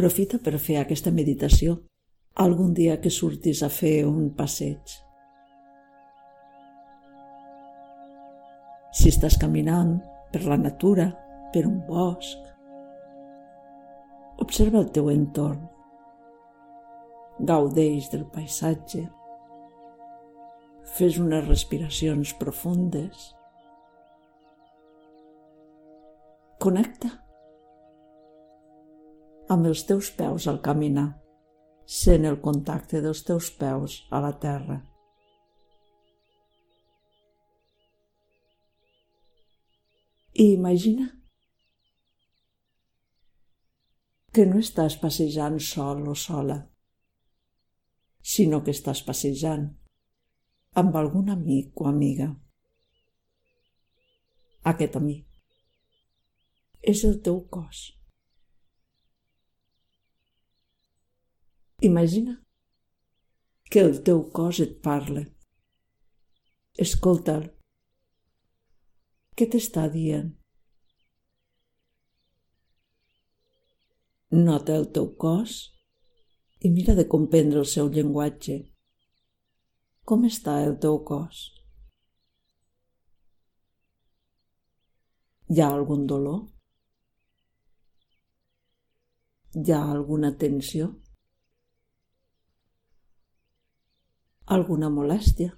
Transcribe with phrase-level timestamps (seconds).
[0.00, 1.74] Aprofita per fer aquesta meditació
[2.40, 4.94] algun dia que surtis a fer un passeig.
[8.96, 9.98] Si estàs caminant
[10.32, 11.10] per la natura,
[11.52, 12.48] per un bosc,
[14.40, 15.68] observa el teu entorn.
[17.52, 19.04] Gaudeix del paisatge.
[20.96, 23.34] Fes unes respiracions profundes.
[26.56, 27.18] Connecta
[29.50, 31.08] amb els teus peus al caminar,
[31.82, 34.78] sent el contacte dels teus peus a la terra.
[40.38, 41.08] I imagina
[44.30, 46.60] que no estàs passejant sol o sola,
[48.22, 49.66] sinó que estàs passejant
[50.78, 52.30] amb algun amic o amiga.
[54.62, 55.26] Aquest amic
[56.80, 57.99] és el teu cos.
[61.82, 62.34] Imagina
[63.70, 65.22] que el teu cos et parla.
[66.84, 67.46] Escolta'l.
[69.32, 70.28] Què t'està dient?
[74.36, 75.56] Nota el teu cos
[76.60, 78.60] i mira de comprendre el seu llenguatge.
[80.04, 81.46] Com està el teu cos?
[85.48, 86.42] Hi ha algun dolor?
[89.56, 90.98] Hi ha alguna tensió?
[94.54, 95.52] Alguna molèstia.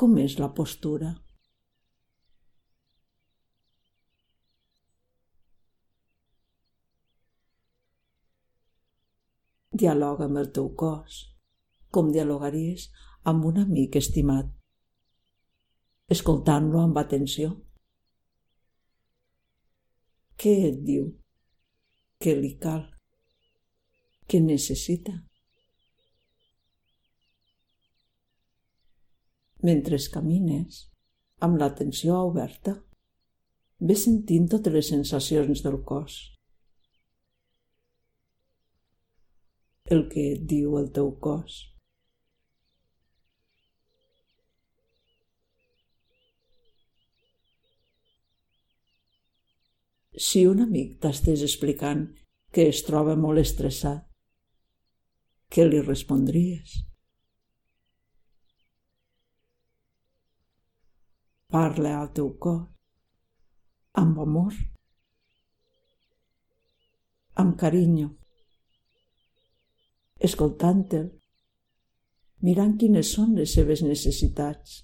[0.00, 1.10] Com és la postura?
[9.82, 11.20] Dialoga amb el teu cos,
[11.92, 12.88] com dialogaries
[13.28, 14.48] amb un amic estimat,
[16.16, 17.52] escoltant-lo amb atenció.
[20.40, 21.12] Què et diu?
[22.24, 22.93] Què li cal?
[24.26, 25.14] Que necessita.
[29.64, 30.80] Mentre camines,
[31.40, 32.74] amb l'atenció oberta,
[33.80, 36.18] ve sentint totes les sensacions del cos.
[39.94, 41.62] El que et diu el teu cos.
[50.14, 52.06] Si un amic t'estés explicant
[52.54, 54.04] que es troba molt estressat,
[55.54, 56.78] què li respondries?
[61.54, 62.62] Parla al teu cor
[64.02, 64.56] amb amor,
[67.38, 68.08] amb carinyo,
[70.28, 71.06] escoltant-te'l,
[72.48, 74.80] mirant quines són les seves necessitats.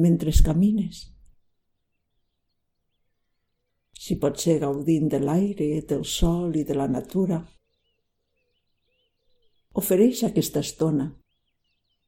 [0.00, 1.04] Mentre camines.
[4.00, 7.40] Si pot ser gaudint de l'aire, del sol i de la natura.
[9.80, 11.10] Ofereix aquesta estona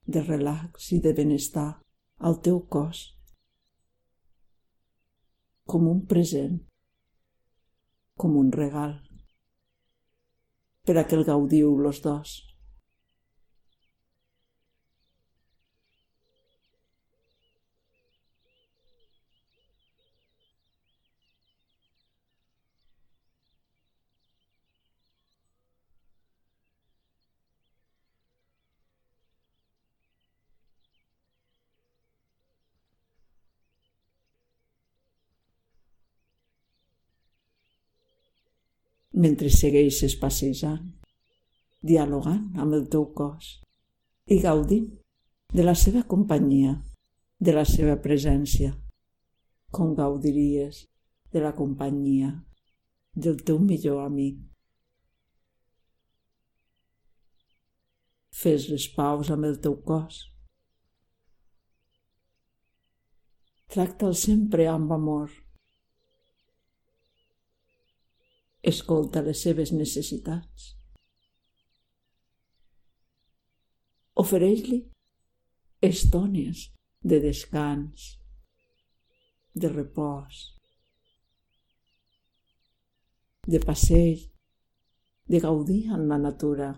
[0.05, 1.69] de relax i de benestar
[2.19, 3.05] al teu cos
[5.73, 6.59] com un present,
[8.19, 8.97] com un regal,
[10.85, 12.52] per a que el gaudiu los dos.
[39.13, 40.85] Mentre segueixes passejant,
[41.83, 43.59] dialogant amb el teu cos
[44.31, 44.89] i gaudint
[45.53, 46.79] de la seva companyia,
[47.43, 48.73] de la seva presència,
[49.71, 50.87] com gaudiries
[51.33, 52.31] de la companyia
[53.13, 54.39] del teu millor amic.
[58.33, 60.23] Fes les paus amb el teu cos.
[63.73, 65.31] Tracta'l sempre amb amor
[68.63, 70.69] Escolta les seves necessitats.
[74.23, 74.79] Ofereix-li
[75.83, 76.69] estones
[77.03, 78.05] de descans,
[79.55, 80.45] de repòs,
[83.51, 84.29] de passeig,
[85.27, 86.71] de gaudir en la natura,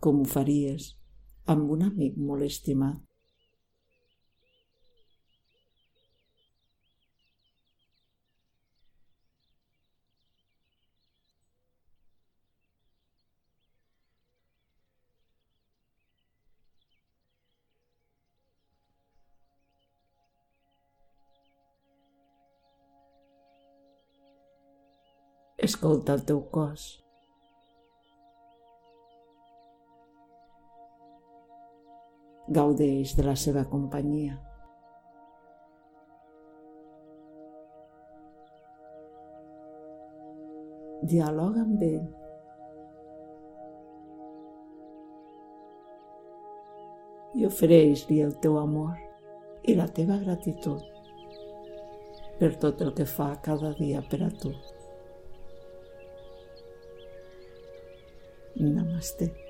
[0.00, 0.94] com ho faries
[1.52, 3.09] amb un amic molt estimat.
[25.66, 26.82] Escolta el teu cos.
[32.58, 34.38] Gaudeix de la seva companyia.
[41.12, 42.08] Dialoga amb ell.
[47.36, 48.96] I ofereix-li el teu amor
[49.68, 50.88] i la teva gratitud
[52.40, 54.56] per tot el que fa cada dia per a tu.
[58.60, 59.49] みんなまして。